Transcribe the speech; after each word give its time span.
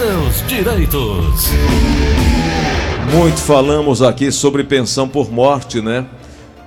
seus 0.00 0.48
direitos. 0.48 1.50
Muito 3.14 3.38
falamos 3.42 4.00
aqui 4.00 4.32
sobre 4.32 4.64
pensão 4.64 5.06
por 5.06 5.30
morte, 5.30 5.82
né? 5.82 6.06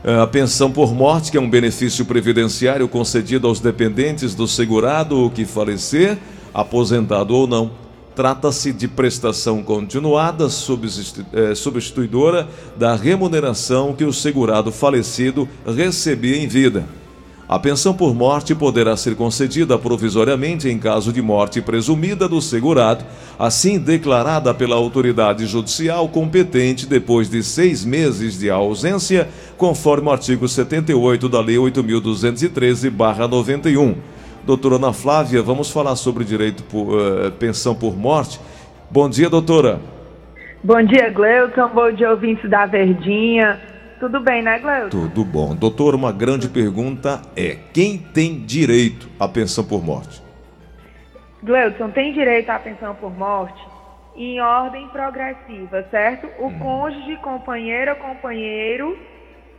É, 0.04 0.20
a 0.20 0.28
pensão 0.28 0.72
por 0.72 0.94
morte, 0.94 1.32
que 1.32 1.38
é 1.38 1.42
um 1.42 1.50
benefício 1.50 2.06
previdenciário 2.06 2.88
concedido 2.88 3.48
aos 3.48 3.60
dependentes 3.60 4.36
do 4.36 4.48
segurado 4.48 5.32
que 5.34 5.46
falecer, 5.46 6.20
aposentado 6.54 7.34
ou 7.34 7.48
não. 7.48 7.72
Trata-se 8.16 8.72
de 8.72 8.88
prestação 8.88 9.64
continuada 9.64 10.46
é, 10.46 11.56
substituidora 11.56 12.48
da 12.78 12.96
remuneração 12.96 13.96
que 13.96 14.06
o 14.06 14.14
segurado 14.14 14.72
falecido 14.72 15.50
recebia 15.66 16.38
em 16.38 16.48
vida. 16.48 16.86
A 17.48 17.58
pensão 17.60 17.94
por 17.94 18.14
morte 18.16 18.56
poderá 18.56 18.96
ser 18.96 19.16
concedida 19.16 19.78
provisoriamente 19.78 20.70
em 20.70 20.80
caso 20.80 21.12
de 21.12 21.22
morte 21.22 21.62
presumida 21.62 22.26
do 22.28 22.42
segurado, 22.42 23.04
assim 23.38 23.78
declarada 23.78 24.54
pela 24.54 24.78
autoridade 24.78 25.46
judicial 25.46 26.08
competente 26.08 26.88
depois 26.88 27.30
de 27.30 27.44
seis 27.44 27.84
meses 27.84 28.40
de 28.40 28.50
ausência, 28.50 29.28
conforme 29.58 30.08
o 30.08 30.12
artigo 30.12 30.48
78 30.48 31.28
da 31.28 31.42
Lei 31.42 31.58
8.213-91. 31.58 33.96
Doutora 34.46 34.76
Ana 34.76 34.94
Flávia, 34.94 35.42
vamos 35.42 35.70
falar 35.70 35.98
sobre 35.98 36.24
direito 36.24 36.64
por 36.64 36.96
uh, 36.96 37.30
pensão 37.34 37.76
por 37.76 37.98
morte. 37.98 38.40
Bom 38.90 39.10
dia, 39.10 39.30
doutora. 39.30 39.82
Bom 40.64 40.82
dia, 40.82 41.10
Gleuton. 41.10 41.68
Bom 41.70 41.92
dia, 41.92 42.10
ouvintes 42.10 42.50
da 42.50 42.66
Verdinha. 42.66 43.73
Tudo 44.04 44.20
bem, 44.20 44.42
né, 44.42 44.60
Gleuton? 44.60 44.90
Tudo 44.90 45.24
bom. 45.24 45.56
Doutor, 45.56 45.96
uma 45.96 46.12
grande 46.12 46.50
pergunta 46.50 47.22
é: 47.38 47.56
quem 47.74 47.98
tem 47.98 48.46
direito 48.46 49.08
à 49.18 49.30
pensão 49.30 49.64
por 49.64 49.82
morte? 49.82 50.22
Gleuton, 51.42 51.90
tem 51.90 52.12
direito 52.12 52.50
à 52.50 52.60
pensão 52.60 52.94
por 52.96 53.10
morte 53.18 53.66
em 54.14 54.42
ordem 54.42 54.90
progressiva, 54.90 55.88
certo? 55.90 56.28
O 56.38 56.48
hum. 56.48 56.60
cônjuge, 56.60 57.16
companheiro 57.22 57.92
ou 57.92 57.96
companheiro 57.96 59.00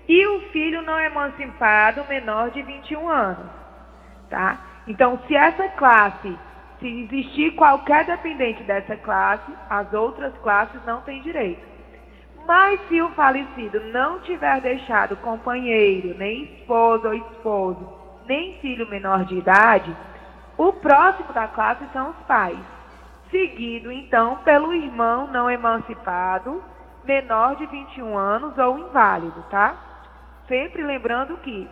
e 0.06 0.26
o 0.26 0.40
filho 0.50 0.82
não 0.82 1.00
emancipado 1.00 2.04
menor 2.06 2.50
de 2.50 2.60
21 2.60 3.08
anos, 3.08 3.50
tá? 4.28 4.60
Então, 4.86 5.18
se 5.26 5.34
essa 5.34 5.68
classe, 5.70 6.38
se 6.80 6.86
existir 6.86 7.52
qualquer 7.52 8.04
dependente 8.04 8.62
dessa 8.64 8.94
classe, 8.94 9.50
as 9.70 9.90
outras 9.94 10.34
classes 10.42 10.84
não 10.84 11.00
têm 11.00 11.22
direito. 11.22 11.73
Mas 12.46 12.78
se 12.88 13.00
o 13.00 13.08
falecido 13.10 13.80
não 13.92 14.20
tiver 14.20 14.60
deixado 14.60 15.16
companheiro, 15.16 16.16
nem 16.18 16.44
esposo 16.44 17.08
ou 17.08 17.14
esposo, 17.14 17.88
nem 18.26 18.58
filho 18.58 18.88
menor 18.88 19.24
de 19.24 19.36
idade, 19.36 19.94
o 20.56 20.72
próximo 20.72 21.32
da 21.32 21.48
classe 21.48 21.84
são 21.92 22.10
os 22.10 22.16
pais, 22.26 22.58
seguido 23.30 23.90
então 23.90 24.36
pelo 24.44 24.72
irmão 24.74 25.26
não 25.28 25.50
emancipado, 25.50 26.62
menor 27.04 27.56
de 27.56 27.66
21 27.66 28.16
anos 28.16 28.56
ou 28.58 28.78
inválido, 28.78 29.42
tá? 29.50 29.74
Sempre 30.46 30.82
lembrando 30.82 31.36
que 31.38 31.68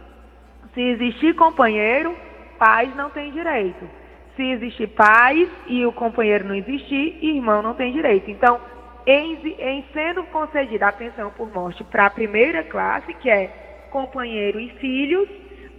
se 0.73 0.81
existir 0.81 1.35
companheiro, 1.35 2.17
pais 2.59 2.95
não 2.97 3.11
têm 3.11 3.31
direito. 3.31 3.89
Se 4.37 4.43
existir 4.43 4.87
pais 4.89 5.49
e 5.67 5.85
o 5.85 5.93
companheiro 5.93 6.49
não 6.49 6.55
existir, 6.55 7.19
irmão 7.23 7.61
não 7.61 7.75
tem 7.75 7.93
direito. 7.93 8.31
Então, 8.31 8.59
em, 9.07 9.35
em 9.59 9.85
sendo 9.93 10.23
concedida 10.25 10.89
a 10.89 10.93
pensão 10.93 11.31
por 11.31 11.53
morte 11.53 11.83
para 11.85 12.07
a 12.07 12.11
primeira 12.11 12.63
classe, 12.63 13.13
que 13.15 13.29
é 13.29 13.87
companheiro 13.91 14.59
e 14.61 14.71
filhos, 14.79 15.29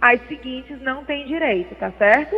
as 0.00 0.20
seguintes 0.28 0.80
não 0.82 1.04
têm 1.04 1.26
direito, 1.26 1.74
tá 1.74 1.90
certo? 1.98 2.36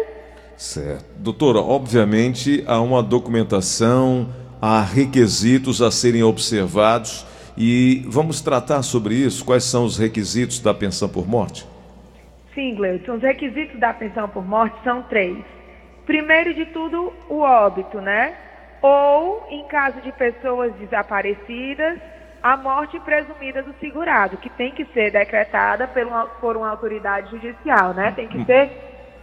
Certo. 0.57 1.05
Doutora, 1.19 1.59
obviamente 1.59 2.65
há 2.67 2.81
uma 2.81 3.03
documentação, 3.03 4.29
há 4.61 4.81
requisitos 4.81 5.83
a 5.83 5.91
serem 5.91 6.23
observados 6.23 7.27
e 7.59 8.05
vamos 8.07 8.41
tratar 8.41 8.83
sobre 8.83 9.15
isso. 9.15 9.45
Quais 9.45 9.65
são 9.65 9.85
os 9.85 9.99
requisitos 9.99 10.61
da 10.61 10.73
pensão 10.73 11.09
por 11.09 11.29
morte? 11.29 11.67
Sim, 12.55 12.75
Gleudson. 12.75 13.17
Os 13.17 13.23
requisitos 13.23 13.79
da 13.79 13.93
pensão 13.93 14.29
por 14.29 14.45
morte 14.45 14.77
são 14.83 15.03
três. 15.03 15.37
Primeiro 16.07 16.55
de 16.55 16.65
tudo, 16.67 17.13
o 17.29 17.41
óbito, 17.41 18.01
né? 18.01 18.35
Ou, 18.87 19.47
em 19.51 19.65
caso 19.65 20.01
de 20.01 20.13
pessoas 20.13 20.73
desaparecidas, 20.75 21.99
a 22.43 22.57
morte 22.57 23.01
presumida 23.01 23.63
do 23.63 23.75
segurado, 23.81 24.37
que 24.37 24.49
tem 24.51 24.71
que 24.71 24.85
ser 24.87 25.11
decretada 25.11 25.89
por 25.89 26.07
uma, 26.07 26.27
por 26.27 26.57
uma 26.57 26.71
autoridade 26.71 27.31
judicial, 27.31 27.93
né? 27.93 28.13
Tem 28.15 28.29
que 28.29 28.45
ser 28.45 28.71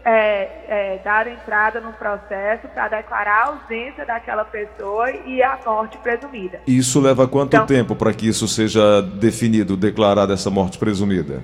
é, 0.03 0.49
é, 0.67 0.99
dar 1.03 1.27
entrada 1.27 1.79
no 1.79 1.93
processo 1.93 2.67
para 2.67 2.89
declarar 2.89 3.31
a 3.31 3.45
ausência 3.45 4.05
daquela 4.05 4.43
pessoa 4.43 5.09
e 5.11 5.41
a 5.41 5.57
morte 5.65 5.97
presumida. 5.99 6.59
Isso 6.67 6.99
leva 6.99 7.25
quanto 7.25 7.55
então, 7.55 7.65
tempo 7.65 7.95
para 7.95 8.13
que 8.13 8.27
isso 8.27 8.45
seja 8.47 9.01
definido, 9.01 9.77
declarada 9.77 10.33
essa 10.33 10.49
morte 10.49 10.77
presumida? 10.77 11.41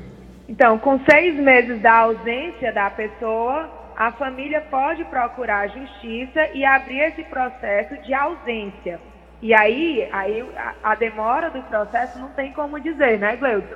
Então, 0.49 0.77
com 0.77 0.99
seis 1.09 1.35
meses 1.35 1.79
da 1.81 1.99
ausência 1.99 2.73
da 2.73 2.89
pessoa, 2.89 3.78
a 3.99 4.13
família 4.13 4.61
pode 4.61 5.03
procurar 5.03 5.59
a 5.59 5.67
justiça 5.67 6.47
e 6.53 6.63
abrir 6.63 6.99
esse 6.99 7.21
processo 7.25 7.97
de 8.01 8.13
ausência. 8.13 8.97
E 9.41 9.53
aí, 9.53 10.07
aí 10.13 10.49
a, 10.55 10.91
a 10.91 10.95
demora 10.95 11.49
do 11.49 11.61
processo 11.63 12.17
não 12.17 12.29
tem 12.29 12.53
como 12.53 12.79
dizer, 12.79 13.19
né, 13.19 13.35
Gleuton? 13.35 13.75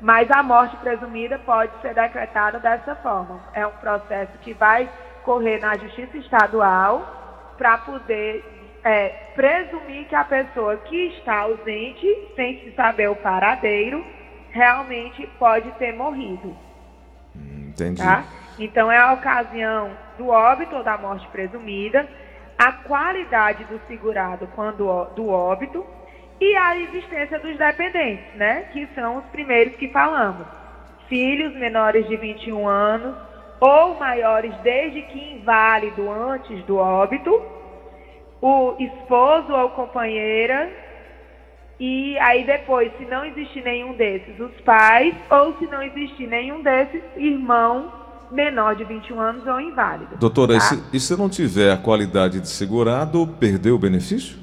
Mas 0.00 0.28
a 0.28 0.42
morte 0.42 0.76
presumida 0.78 1.38
pode 1.38 1.70
ser 1.82 1.94
decretada 1.94 2.58
dessa 2.58 2.96
forma. 2.96 3.40
É 3.54 3.64
um 3.64 3.70
processo 3.72 4.32
que 4.38 4.52
vai 4.52 4.90
correr 5.22 5.60
na 5.60 5.76
justiça 5.76 6.16
estadual 6.16 7.54
para 7.56 7.78
poder 7.78 8.44
é, 8.82 9.08
presumir 9.36 10.08
que 10.08 10.16
a 10.16 10.24
pessoa 10.24 10.78
que 10.78 10.96
está 11.18 11.42
ausente, 11.42 12.08
sem 12.34 12.58
se 12.64 12.72
saber 12.72 13.08
o 13.08 13.14
paradeiro, 13.14 14.04
realmente 14.50 15.28
pode 15.38 15.70
ter 15.72 15.92
morrido. 15.92 16.56
Hum, 17.36 17.68
entendi. 17.68 18.02
Tá? 18.02 18.24
Então, 18.60 18.92
é 18.92 18.98
a 18.98 19.14
ocasião 19.14 19.90
do 20.18 20.28
óbito 20.28 20.76
ou 20.76 20.84
da 20.84 20.98
morte 20.98 21.26
presumida, 21.28 22.06
a 22.58 22.72
qualidade 22.72 23.64
do 23.64 23.80
segurado 23.88 24.46
quando 24.54 25.04
do 25.16 25.30
óbito 25.30 25.84
e 26.38 26.54
a 26.54 26.76
existência 26.76 27.38
dos 27.38 27.56
dependentes, 27.56 28.34
né? 28.34 28.68
Que 28.72 28.86
são 28.94 29.16
os 29.16 29.24
primeiros 29.26 29.74
que 29.76 29.88
falamos. 29.88 30.46
Filhos 31.08 31.54
menores 31.54 32.06
de 32.06 32.16
21 32.16 32.68
anos 32.68 33.16
ou 33.58 33.98
maiores 33.98 34.54
desde 34.62 35.02
que 35.02 35.32
inválido 35.34 36.10
antes 36.10 36.62
do 36.64 36.76
óbito, 36.76 37.42
o 38.42 38.76
esposo 38.78 39.52
ou 39.54 39.70
companheira 39.70 40.70
e 41.78 42.18
aí 42.18 42.44
depois, 42.44 42.92
se 42.98 43.06
não 43.06 43.24
existir 43.24 43.64
nenhum 43.64 43.94
desses, 43.94 44.38
os 44.38 44.52
pais, 44.60 45.14
ou 45.30 45.56
se 45.58 45.66
não 45.66 45.82
existir 45.82 46.26
nenhum 46.26 46.60
desses, 46.60 47.02
irmão 47.16 47.99
menor 48.30 48.76
de 48.76 48.84
21 48.84 49.20
anos 49.20 49.46
ou 49.46 49.60
inválido. 49.60 50.16
Doutora, 50.16 50.52
tá? 50.52 50.58
e, 50.58 50.60
se, 50.60 50.84
e 50.94 51.00
se 51.00 51.16
não 51.16 51.28
tiver 51.28 51.72
a 51.72 51.76
qualidade 51.76 52.40
de 52.40 52.48
segurado, 52.48 53.26
perdeu 53.38 53.74
o 53.74 53.78
benefício? 53.78 54.38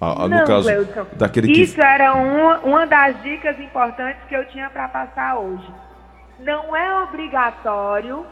Ah, 0.00 0.26
não, 0.26 0.40
no 0.40 0.44
caso 0.44 0.68
daquele 1.16 1.46
que... 1.46 1.62
Isso 1.62 1.80
era 1.80 2.14
uma, 2.14 2.58
uma 2.58 2.86
das 2.86 3.22
dicas 3.22 3.58
importantes 3.60 4.20
que 4.28 4.34
eu 4.34 4.44
tinha 4.48 4.68
para 4.68 4.88
passar 4.88 5.38
hoje. 5.38 5.66
Não 6.40 6.74
é 6.74 7.04
obrigatório 7.04 8.26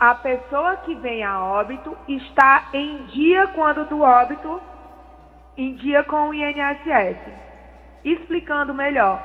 a 0.00 0.14
pessoa 0.14 0.76
que 0.78 0.94
vem 0.94 1.22
a 1.22 1.44
óbito 1.44 1.96
estar 2.08 2.70
em 2.72 3.04
dia 3.06 3.46
quando 3.48 3.84
do 3.84 4.00
óbito, 4.00 4.60
em 5.56 5.74
dia 5.74 6.02
com 6.02 6.30
o 6.30 6.34
INSS. 6.34 7.18
Explicando 8.02 8.72
melhor. 8.72 9.22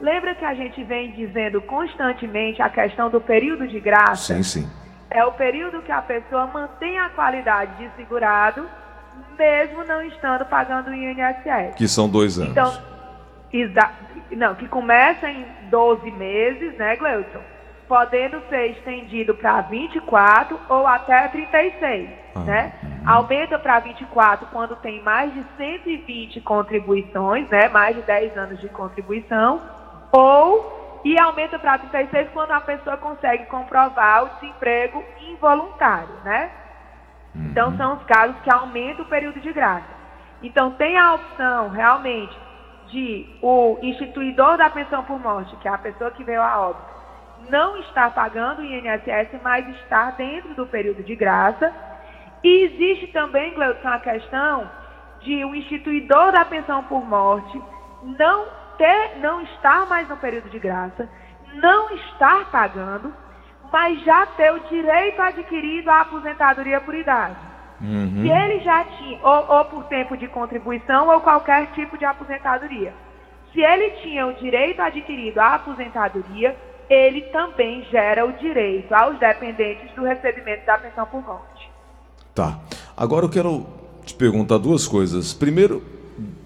Lembra 0.00 0.34
que 0.34 0.44
a 0.44 0.54
gente 0.54 0.82
vem 0.82 1.12
dizendo 1.12 1.60
constantemente 1.60 2.62
a 2.62 2.70
questão 2.70 3.10
do 3.10 3.20
período 3.20 3.68
de 3.68 3.78
graça? 3.78 4.34
Sim, 4.34 4.42
sim. 4.42 4.70
É 5.10 5.22
o 5.24 5.32
período 5.32 5.82
que 5.82 5.92
a 5.92 6.00
pessoa 6.00 6.46
mantém 6.46 6.98
a 6.98 7.10
qualidade 7.10 7.76
de 7.76 7.90
segurado, 7.96 8.66
mesmo 9.36 9.84
não 9.84 10.02
estando 10.02 10.46
pagando 10.46 10.90
o 10.90 10.94
INSS. 10.94 11.74
Que 11.76 11.86
são 11.86 12.08
dois 12.08 12.38
anos. 12.38 12.52
Então, 12.52 12.72
não, 14.30 14.54
que 14.54 14.66
começa 14.68 15.28
em 15.28 15.44
12 15.68 16.10
meses, 16.12 16.78
né, 16.78 16.96
Gleuton? 16.96 17.40
Podendo 17.86 18.40
ser 18.48 18.68
estendido 18.68 19.34
para 19.34 19.62
24 19.62 20.58
ou 20.68 20.86
até 20.86 21.26
36, 21.28 22.08
ah, 22.36 22.40
né? 22.40 22.72
Hum. 22.82 22.88
Aumenta 23.04 23.58
para 23.58 23.80
24 23.80 24.46
quando 24.46 24.76
tem 24.76 25.02
mais 25.02 25.34
de 25.34 25.44
120 25.56 26.40
contribuições, 26.40 27.48
né? 27.50 27.68
Mais 27.68 27.96
de 27.96 28.02
10 28.02 28.38
anos 28.38 28.60
de 28.60 28.68
contribuição 28.68 29.60
ou 30.12 31.00
e 31.04 31.18
aumenta 31.18 31.58
para 31.58 31.78
36 31.78 32.30
quando 32.32 32.52
a 32.52 32.60
pessoa 32.60 32.96
consegue 32.96 33.46
comprovar 33.46 34.24
o 34.24 34.28
desemprego 34.34 35.02
involuntário, 35.28 36.14
né? 36.24 36.50
Uhum. 37.34 37.46
Então 37.46 37.76
são 37.76 37.94
os 37.94 38.04
casos 38.04 38.36
que 38.42 38.52
aumentam 38.52 39.04
o 39.04 39.08
período 39.08 39.40
de 39.40 39.52
graça. 39.52 40.00
Então 40.42 40.72
tem 40.72 40.98
a 40.98 41.14
opção 41.14 41.68
realmente 41.68 42.36
de 42.88 43.26
o 43.40 43.78
instituidor 43.82 44.56
da 44.56 44.68
pensão 44.68 45.04
por 45.04 45.18
morte, 45.18 45.54
que 45.56 45.68
é 45.68 45.70
a 45.70 45.78
pessoa 45.78 46.10
que 46.10 46.24
veio 46.24 46.42
a 46.42 46.68
óbito, 46.68 46.90
não 47.48 47.78
estar 47.78 48.12
pagando 48.12 48.60
o 48.60 48.64
INSS, 48.64 49.40
mas 49.42 49.66
estar 49.76 50.12
dentro 50.16 50.54
do 50.54 50.66
período 50.66 51.02
de 51.02 51.14
graça. 51.14 51.72
E 52.42 52.64
existe 52.64 53.08
também, 53.08 53.54
Gleudson, 53.54 53.88
a 53.88 54.00
questão 54.00 54.68
de 55.20 55.44
o 55.44 55.54
instituidor 55.54 56.32
da 56.32 56.44
pensão 56.44 56.82
por 56.84 57.04
morte 57.04 57.62
não 58.02 58.59
ter, 58.80 59.18
não 59.20 59.42
estar 59.42 59.86
mais 59.86 60.08
no 60.08 60.16
período 60.16 60.48
de 60.48 60.58
graça, 60.58 61.06
não 61.56 61.94
estar 61.94 62.50
pagando, 62.50 63.12
mas 63.70 64.02
já 64.02 64.24
ter 64.24 64.50
o 64.54 64.60
direito 64.70 65.20
adquirido 65.20 65.90
à 65.90 66.00
aposentadoria 66.00 66.80
por 66.80 66.94
idade. 66.94 67.36
Uhum. 67.78 68.22
Se 68.22 68.30
ele 68.30 68.60
já 68.60 68.84
tinha, 68.84 69.18
ou, 69.22 69.58
ou 69.58 69.64
por 69.66 69.84
tempo 69.84 70.16
de 70.16 70.26
contribuição, 70.28 71.08
ou 71.08 71.20
qualquer 71.20 71.70
tipo 71.72 71.98
de 71.98 72.06
aposentadoria. 72.06 72.94
Se 73.52 73.60
ele 73.60 73.90
tinha 74.02 74.26
o 74.26 74.32
direito 74.34 74.80
adquirido 74.80 75.38
à 75.38 75.56
aposentadoria, 75.56 76.56
ele 76.88 77.20
também 77.32 77.82
gera 77.90 78.24
o 78.24 78.32
direito 78.32 78.92
aos 78.94 79.18
dependentes 79.18 79.94
do 79.94 80.04
recebimento 80.04 80.64
da 80.64 80.78
pensão 80.78 81.04
por 81.06 81.22
morte. 81.22 81.70
Tá. 82.34 82.58
Agora 82.96 83.26
eu 83.26 83.30
quero 83.30 83.66
te 84.04 84.14
perguntar 84.14 84.58
duas 84.58 84.88
coisas. 84.88 85.34
Primeiro, 85.34 85.99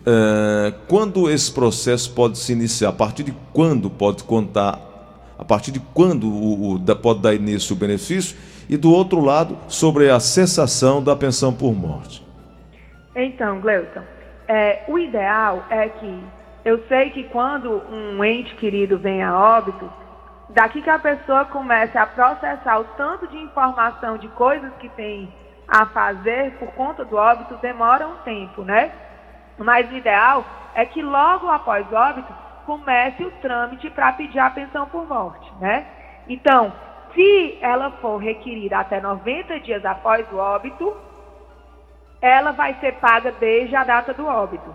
é, 0.07 0.73
quando 0.89 1.31
esse 1.31 1.53
processo 1.53 2.13
pode 2.15 2.39
se 2.39 2.53
iniciar? 2.53 2.91
A 2.91 2.93
partir 2.93 3.23
de 3.23 3.35
quando 3.53 3.89
pode 3.89 4.25
contar? 4.25 4.79
A 5.39 5.45
partir 5.45 5.73
de 5.73 5.81
quando 5.81 6.29
o, 6.29 6.75
o, 6.75 6.97
pode 6.97 7.21
dar 7.21 7.35
início 7.35 7.75
o 7.75 7.79
benefício? 7.79 8.37
E 8.69 8.77
do 8.77 8.93
outro 8.93 9.21
lado, 9.21 9.59
sobre 9.69 10.11
a 10.11 10.19
cessação 10.19 11.03
da 11.03 11.15
pensão 11.15 11.53
por 11.53 11.75
morte. 11.75 12.25
Então, 13.15 13.61
Gleuton, 13.61 14.03
é, 14.49 14.85
o 14.89 14.99
ideal 14.99 15.67
é 15.71 15.89
que 15.89 16.25
eu 16.65 16.83
sei 16.89 17.11
que 17.11 17.25
quando 17.25 17.83
um 17.91 18.25
ente 18.25 18.55
querido 18.57 18.99
vem 18.99 19.23
a 19.23 19.39
óbito, 19.39 19.91
daqui 20.49 20.81
que 20.81 20.91
a 20.91 20.99
pessoa 20.99 21.45
comece 21.45 21.97
a 21.99 22.07
processar 22.07 22.81
o 22.81 22.85
tanto 22.97 23.27
de 23.29 23.37
informação 23.37 24.17
de 24.17 24.29
coisas 24.29 24.73
que 24.81 24.89
tem 24.91 25.33
a 25.69 25.87
fazer 25.87 26.53
por 26.59 26.69
conta 26.73 27.05
do 27.05 27.17
óbito, 27.17 27.57
demora 27.61 28.07
um 28.07 28.17
tempo, 28.25 28.63
né? 28.63 28.93
Mas 29.59 29.91
o 29.91 29.97
ideal 29.97 30.45
é 30.75 30.85
que 30.85 31.03
logo 31.03 31.49
após 31.49 31.87
o 31.91 31.95
óbito 31.95 32.33
comece 32.67 33.23
o 33.25 33.31
trâmite 33.43 33.91
para 33.91 34.13
pedir 34.13 34.39
a 34.39 34.51
pensão 34.51 34.87
por 34.87 35.07
morte, 35.07 35.53
né? 35.61 35.87
Então, 36.29 36.73
se 37.15 37.59
ela 37.61 37.91
for 38.01 38.17
requerida 38.17 38.79
até 38.79 39.01
90 39.01 39.61
dias 39.61 39.85
após 39.85 40.27
o 40.33 40.37
óbito, 40.37 40.97
ela 42.21 42.53
vai 42.53 42.75
ser 42.81 42.95
paga 42.95 43.33
desde 43.33 43.77
a 43.77 43.85
data 43.85 44.13
do 44.15 44.27
óbito. 44.27 44.75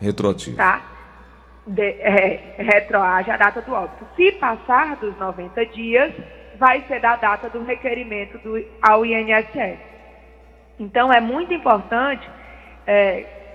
Retroativo. 0.00 0.56
Tá? 0.56 0.80
De, 1.66 1.82
é, 1.82 2.54
retroage 2.58 3.30
a 3.30 3.36
data 3.36 3.60
do 3.60 3.72
óbito. 3.74 4.06
Se 4.16 4.32
passar 4.32 4.96
dos 4.96 5.16
90 5.18 5.66
dias, 5.66 6.12
vai 6.58 6.82
ser 6.88 7.00
da 7.00 7.16
data 7.16 7.50
do 7.50 7.62
requerimento 7.64 8.38
do, 8.38 8.64
ao 8.82 9.04
INSS. 9.04 9.78
Então, 10.78 11.12
é 11.12 11.20
muito 11.20 11.52
importante 11.52 12.28
é, 12.86 12.94
é, 12.94 13.45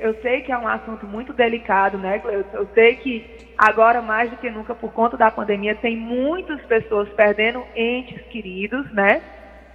eu 0.00 0.14
sei 0.22 0.42
que 0.42 0.52
é 0.52 0.58
um 0.58 0.68
assunto 0.68 1.06
muito 1.06 1.32
delicado, 1.32 1.98
né? 1.98 2.22
Eu 2.52 2.68
sei 2.74 2.94
que 2.96 3.48
agora, 3.58 4.00
mais 4.00 4.30
do 4.30 4.36
que 4.36 4.48
nunca, 4.48 4.74
por 4.74 4.92
conta 4.92 5.16
da 5.16 5.30
pandemia, 5.30 5.74
tem 5.74 5.96
muitas 5.96 6.60
pessoas 6.62 7.08
perdendo 7.10 7.64
entes 7.74 8.22
queridos, 8.28 8.90
né? 8.92 9.20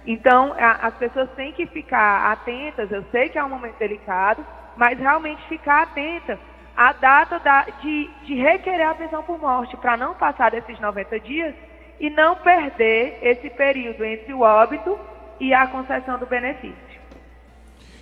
Então, 0.06 0.54
a, 0.58 0.86
as 0.86 0.94
pessoas 0.94 1.28
têm 1.36 1.52
que 1.52 1.66
ficar 1.66 2.32
atentas. 2.32 2.90
Eu 2.90 3.04
sei 3.10 3.28
que 3.28 3.38
é 3.38 3.44
um 3.44 3.50
momento 3.50 3.78
delicado, 3.78 4.44
mas 4.76 4.98
realmente 4.98 5.46
ficar 5.48 5.82
atenta 5.82 6.38
à 6.74 6.92
data 6.94 7.38
da, 7.38 7.66
de, 7.82 8.08
de 8.24 8.34
requerer 8.34 8.88
a 8.88 8.94
pensão 8.94 9.22
por 9.22 9.38
morte, 9.38 9.76
para 9.76 9.98
não 9.98 10.14
passar 10.14 10.50
desses 10.50 10.80
90 10.80 11.20
dias 11.20 11.54
e 11.98 12.08
não 12.08 12.36
perder 12.36 13.18
esse 13.20 13.50
período 13.50 14.02
entre 14.02 14.32
o 14.32 14.40
óbito 14.40 14.98
e 15.38 15.52
a 15.52 15.66
concessão 15.66 16.18
do 16.18 16.24
benefício. 16.24 16.90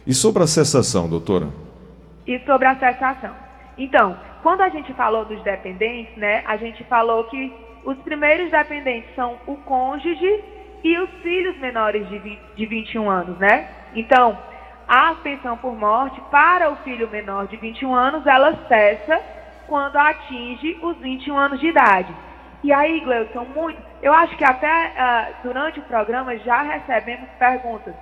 E 0.06 0.14
sobre 0.14 0.44
a 0.44 0.46
cessação, 0.46 1.08
doutora? 1.08 1.48
E 2.28 2.38
sobre 2.40 2.68
a 2.68 2.76
cessação. 2.76 3.34
Então, 3.78 4.16
quando 4.42 4.60
a 4.60 4.68
gente 4.68 4.92
falou 4.92 5.24
dos 5.24 5.42
dependentes, 5.42 6.14
né, 6.16 6.42
a 6.46 6.56
gente 6.58 6.84
falou 6.84 7.24
que 7.24 7.52
os 7.84 7.96
primeiros 7.98 8.50
dependentes 8.50 9.14
são 9.14 9.38
o 9.46 9.56
cônjuge 9.56 10.44
e 10.84 10.98
os 10.98 11.10
filhos 11.22 11.58
menores 11.58 12.06
de, 12.08 12.18
20, 12.18 12.40
de 12.54 12.66
21 12.66 13.10
anos, 13.10 13.38
né? 13.38 13.68
Então, 13.94 14.38
a 14.86 15.14
pensão 15.14 15.56
por 15.56 15.74
morte 15.74 16.20
para 16.30 16.70
o 16.70 16.76
filho 16.76 17.08
menor 17.08 17.46
de 17.46 17.56
21 17.56 17.94
anos, 17.94 18.26
ela 18.26 18.54
cessa 18.68 19.20
quando 19.66 19.96
atinge 19.96 20.78
os 20.82 20.96
21 20.98 21.36
anos 21.36 21.60
de 21.60 21.68
idade. 21.68 22.14
E 22.62 22.72
aí, 22.72 23.00
Gleuson, 23.00 23.44
muito. 23.54 23.80
Eu 24.02 24.12
acho 24.12 24.36
que 24.36 24.44
até 24.44 24.66
uh, 24.68 25.42
durante 25.42 25.78
o 25.78 25.84
programa 25.84 26.36
já 26.38 26.62
recebemos 26.62 27.28
perguntas. 27.38 27.94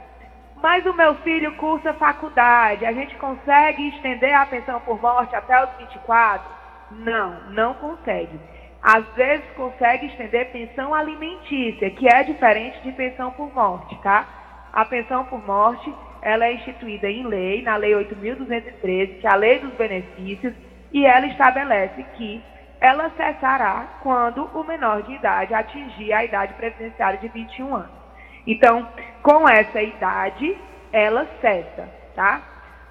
Mas 0.62 0.84
o 0.86 0.94
meu 0.94 1.14
filho 1.16 1.54
cursa 1.56 1.92
faculdade, 1.94 2.86
a 2.86 2.92
gente 2.92 3.14
consegue 3.16 3.88
estender 3.88 4.34
a 4.34 4.46
pensão 4.46 4.80
por 4.80 5.00
morte 5.00 5.34
até 5.36 5.62
os 5.64 5.70
24? 5.78 6.50
Não, 6.90 7.40
não 7.50 7.74
consegue. 7.74 8.40
Às 8.82 9.06
vezes 9.14 9.44
consegue 9.56 10.06
estender 10.06 10.50
pensão 10.52 10.94
alimentícia, 10.94 11.90
que 11.90 12.08
é 12.08 12.22
diferente 12.22 12.80
de 12.82 12.92
pensão 12.92 13.30
por 13.32 13.52
morte, 13.54 13.96
tá? 14.02 14.26
A 14.72 14.84
pensão 14.84 15.24
por 15.24 15.44
morte, 15.44 15.92
ela 16.22 16.46
é 16.46 16.54
instituída 16.54 17.08
em 17.08 17.26
lei, 17.26 17.62
na 17.62 17.76
lei 17.76 17.94
8213, 17.94 19.14
que 19.20 19.26
é 19.26 19.30
a 19.30 19.34
lei 19.34 19.58
dos 19.58 19.72
benefícios, 19.74 20.54
e 20.92 21.04
ela 21.04 21.26
estabelece 21.26 22.02
que 22.16 22.42
ela 22.80 23.10
cessará 23.10 23.98
quando 24.02 24.44
o 24.54 24.62
menor 24.64 25.02
de 25.02 25.14
idade 25.14 25.54
atingir 25.54 26.12
a 26.12 26.24
idade 26.24 26.54
previdenciária 26.54 27.18
de 27.18 27.28
21 27.28 27.74
anos. 27.74 28.05
Então, 28.46 28.86
com 29.22 29.48
essa 29.48 29.82
idade, 29.82 30.56
ela 30.92 31.26
cessa, 31.40 31.88
tá? 32.14 32.40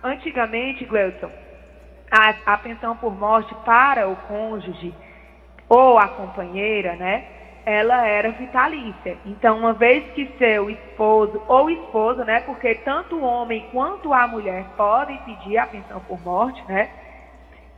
Antigamente, 0.04 0.84
Gleuton, 0.84 1.32
a, 2.12 2.54
a 2.54 2.58
pensão 2.58 2.98
por 2.98 3.18
morte 3.18 3.56
para 3.64 4.08
o 4.10 4.16
cônjuge 4.16 4.94
ou 5.70 5.98
a 5.98 6.10
companheira, 6.10 6.96
né? 6.96 7.26
Ela 7.66 8.06
era 8.06 8.30
vitalícia. 8.32 9.18
Então, 9.26 9.58
uma 9.58 9.74
vez 9.74 10.04
que 10.14 10.30
seu 10.38 10.70
esposo 10.70 11.42
ou 11.48 11.70
esposa, 11.70 12.26
né? 12.26 12.42
Porque 12.42 12.76
tanto 12.76 13.16
o 13.16 13.24
homem 13.24 13.68
quanto 13.72 14.14
a 14.14 14.28
mulher 14.28 14.66
podem 14.76 15.18
pedir 15.20 15.58
a 15.58 15.66
pensão 15.66 16.02
por 16.02 16.22
morte, 16.24 16.62
né? 16.68 16.90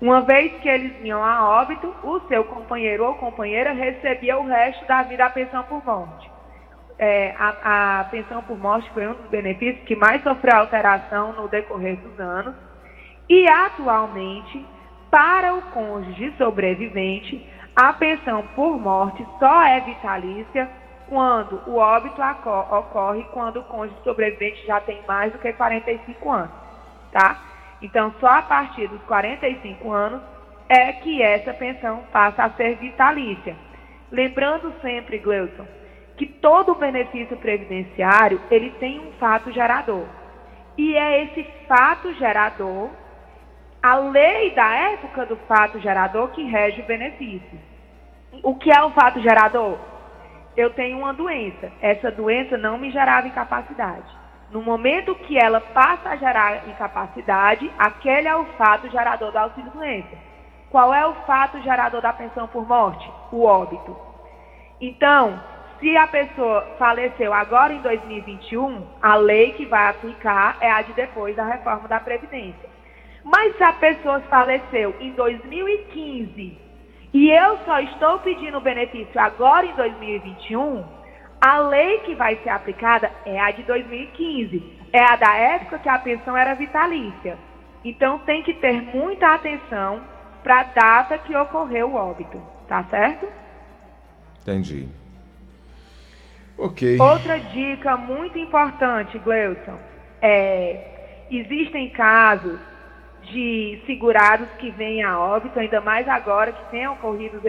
Uma 0.02 0.22
vez 0.22 0.52
que 0.62 0.68
eles 0.68 0.94
vinham 0.98 1.24
a 1.24 1.62
óbito, 1.62 1.96
o 2.04 2.20
seu 2.28 2.44
companheiro 2.44 3.06
ou 3.06 3.16
companheira 3.16 3.72
recebia 3.72 4.38
o 4.38 4.46
resto 4.46 4.86
da 4.86 5.04
vida 5.04 5.26
a 5.26 5.30
pensão 5.30 5.64
por 5.64 5.84
morte 5.86 6.37
é, 7.00 7.36
a, 7.38 8.00
a, 8.00 8.04
pensão 8.06 8.42
por 8.44 8.58
morte 8.58 8.90
foi 8.92 9.08
um 9.08 9.14
dos 9.14 9.28
benefícios 9.28 9.86
que 9.86 9.96
mais 9.96 10.22
sofreu 10.24 10.56
alteração 10.56 11.34
no 11.34 11.48
decorrer 11.48 11.98
dos 11.98 12.20
anos. 12.20 12.56
E 13.30 13.48
atualmente, 13.48 14.66
para 15.12 15.54
o 15.54 15.62
cônjuge 15.74 16.34
sobrevivente, 16.38 17.46
a 17.76 17.94
pensão 17.94 18.44
por 18.56 18.80
morte 18.80 19.26
só 19.38 19.62
é 19.62 19.80
vitalícia 19.82 20.68
quando 21.08 21.62
o 21.68 21.76
óbito 21.76 22.22
ocorre 22.72 23.24
quando 23.32 23.60
o 23.60 23.64
cônjuge 23.64 24.02
sobrevivente 24.04 24.66
já 24.66 24.82
tem 24.82 25.02
mais 25.08 25.32
do 25.32 25.40
que 25.40 25.54
45 25.54 26.32
anos, 26.32 26.52
tá? 27.12 27.40
Então, 27.82 28.14
só 28.20 28.28
a 28.28 28.42
partir 28.42 28.88
dos 28.88 29.02
45 29.04 29.92
anos 29.92 30.22
é 30.68 30.92
que 30.94 31.22
essa 31.22 31.54
pensão 31.54 32.04
passa 32.12 32.44
a 32.44 32.50
ser 32.52 32.76
vitalícia. 32.78 33.56
Lembrando 34.12 34.74
sempre, 34.82 35.20
Gleuton, 35.20 35.66
que 36.18 36.26
todo 36.26 36.76
benefício 36.76 37.38
previdenciário 37.38 38.42
ele 38.50 38.72
tem 38.72 39.00
um 39.00 39.12
fato 39.14 39.52
gerador. 39.52 40.04
E 40.76 40.96
é 40.96 41.24
esse 41.24 41.44
fato 41.68 42.14
gerador, 42.16 42.90
a 43.82 43.96
lei 43.96 44.52
da 44.52 44.76
época 44.76 45.26
do 45.28 45.38
fato 45.48 45.80
gerador 45.80 46.30
que 46.30 46.44
rege 46.44 46.82
o 46.82 46.86
benefício. 46.86 47.60
O 48.44 48.56
que 48.56 48.72
é 48.72 48.84
um 48.84 48.92
fato 48.92 49.22
gerador? 49.22 49.78
Eu 50.56 50.72
tenho 50.72 50.98
uma 50.98 51.14
doença. 51.14 51.72
Essa 51.82 52.12
doença 52.12 52.58
não 52.58 52.78
me 52.78 52.92
gerava 52.92 53.28
incapacidade. 53.28 54.18
No 54.52 54.62
momento 54.62 55.14
que 55.14 55.38
ela 55.38 55.62
passa 55.62 56.10
a 56.10 56.16
gerar 56.16 56.68
incapacidade, 56.68 57.72
aquele 57.78 58.28
é 58.28 58.36
o 58.36 58.46
fato 58.58 58.90
gerador 58.90 59.32
do 59.32 59.38
auxílio-doença. 59.38 60.18
Qual 60.70 60.94
é 60.94 61.06
o 61.06 61.14
fato 61.26 61.62
gerador 61.62 62.02
da 62.02 62.14
pensão 62.14 62.48
por 62.48 62.68
morte? 62.68 63.10
O 63.32 63.44
óbito. 63.44 63.96
Então, 64.80 65.40
se 65.80 65.96
a 65.96 66.08
pessoa 66.08 66.62
faleceu 66.80 67.34
agora 67.34 67.74
em 67.74 67.82
2021, 67.82 68.84
a 69.02 69.16
lei 69.16 69.52
que 69.54 69.66
vai 69.66 69.90
aplicar 69.90 70.58
é 70.60 70.72
a 70.72 70.82
de 70.82 70.94
depois 70.94 71.36
da 71.36 71.46
reforma 71.46 71.88
da 71.88 72.00
Previdência. 72.00 72.70
Mas 73.24 73.56
se 73.58 73.64
a 73.64 73.74
pessoa 73.74 74.20
faleceu 74.22 74.96
em 75.00 75.12
2015 75.12 76.58
e 77.14 77.30
eu 77.30 77.58
só 77.66 77.80
estou 77.80 78.20
pedindo 78.20 78.60
benefício 78.60 79.20
agora 79.20 79.66
em 79.66 79.76
2021, 79.76 80.84
a 81.40 81.60
lei 81.60 82.00
que 82.00 82.16
vai 82.16 82.36
ser 82.38 82.50
aplicada 82.50 83.12
é 83.26 83.40
a 83.40 83.52
de 83.52 83.64
2015. 83.64 84.78
É 84.92 85.04
a 85.04 85.16
da 85.16 85.36
época 85.36 85.80
que 85.80 85.90
a 85.90 86.00
pensão 86.00 86.36
era 86.36 86.56
vitalícia. 86.56 87.38
Então 87.84 88.20
tem 88.20 88.42
que 88.44 88.54
ter 88.56 88.82
muita 88.82 89.34
atenção 89.36 90.02
para 90.44 90.62
a 90.62 90.64
data 90.64 91.18
que 91.18 91.36
ocorreu 91.36 91.92
o 91.92 91.96
óbito. 91.96 92.42
Tá 92.68 92.84
certo? 92.86 93.28
Entendi. 94.42 94.90
Ok. 96.58 97.00
Outra 97.00 97.40
dica 97.40 97.96
muito 97.96 98.38
importante, 98.40 99.18
Gleuton, 99.20 99.78
é 100.22 100.96
existem 101.30 101.90
casos 101.90 102.58
de 103.24 103.82
segurados 103.86 104.48
que 104.58 104.72
vêm 104.72 105.04
a 105.04 105.20
óbito, 105.20 105.60
ainda 105.60 105.82
mais 105.82 106.08
agora 106.08 106.52
que 106.52 106.72
tem 106.72 106.88
ocorrido, 106.88 107.42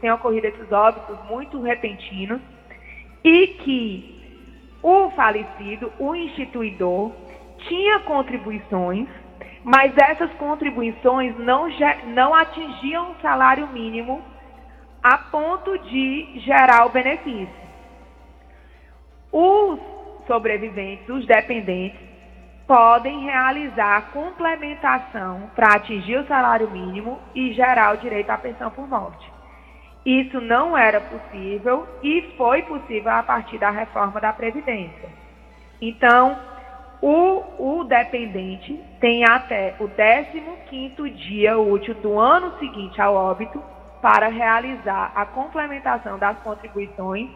tem 0.00 0.10
ocorrido 0.12 0.46
esses 0.46 0.70
óbitos 0.70 1.18
muito 1.28 1.60
repentinos, 1.60 2.40
e 3.24 3.48
que 3.48 4.14
o 4.82 5.10
falecido, 5.10 5.92
o 5.98 6.14
instituidor, 6.14 7.10
tinha 7.66 8.00
contribuições, 8.00 9.08
mas 9.64 9.96
essas 9.96 10.30
contribuições 10.34 11.36
não, 11.38 11.68
não 12.08 12.34
atingiam 12.34 13.12
o 13.12 13.16
salário 13.22 13.66
mínimo 13.68 14.22
a 15.02 15.18
ponto 15.18 15.78
de 15.78 16.38
gerar 16.40 16.86
o 16.86 16.90
benefício. 16.90 17.63
Os 19.36 19.80
sobreviventes, 20.28 21.08
os 21.08 21.26
dependentes, 21.26 21.98
podem 22.68 23.24
realizar 23.24 24.12
complementação 24.12 25.50
para 25.56 25.74
atingir 25.74 26.18
o 26.18 26.26
salário 26.28 26.70
mínimo 26.70 27.18
e 27.34 27.52
gerar 27.52 27.94
o 27.94 27.96
direito 27.96 28.30
à 28.30 28.38
pensão 28.38 28.70
por 28.70 28.86
morte. 28.88 29.28
Isso 30.06 30.40
não 30.40 30.78
era 30.78 31.00
possível 31.00 31.84
e 32.00 32.32
foi 32.36 32.62
possível 32.62 33.10
a 33.10 33.24
partir 33.24 33.58
da 33.58 33.70
reforma 33.70 34.20
da 34.20 34.32
Previdência. 34.32 35.08
Então, 35.82 36.38
o, 37.02 37.80
o 37.80 37.84
dependente 37.84 38.80
tem 39.00 39.24
até 39.24 39.74
o 39.80 39.88
15º 39.88 41.12
dia 41.12 41.58
útil 41.58 41.94
do 41.96 42.20
ano 42.20 42.56
seguinte 42.60 43.00
ao 43.00 43.16
óbito 43.16 43.60
para 44.00 44.28
realizar 44.28 45.10
a 45.12 45.26
complementação 45.26 46.20
das 46.20 46.38
contribuições 46.38 47.30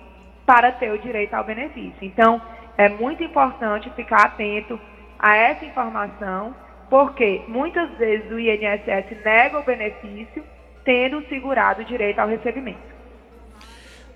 para 0.49 0.73
ter 0.73 0.91
o 0.91 0.99
direito 0.99 1.35
ao 1.35 1.45
benefício. 1.45 1.99
Então, 2.01 2.41
é 2.79 2.89
muito 2.89 3.23
importante 3.23 3.93
ficar 3.95 4.23
atento 4.23 4.81
a 5.19 5.37
essa 5.37 5.63
informação, 5.67 6.55
porque 6.89 7.43
muitas 7.47 7.91
vezes 7.99 8.31
o 8.31 8.39
INSS 8.41 9.23
nega 9.23 9.59
o 9.59 9.63
benefício, 9.63 10.43
tendo 10.87 11.23
segurado 11.29 11.83
o 11.83 11.85
direito 11.85 12.19
ao 12.19 12.27
recebimento. 12.27 12.79